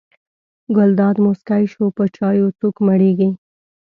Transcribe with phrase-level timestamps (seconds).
[0.75, 3.29] ګلداد موسکی شو: په چایو څوک مړېږي.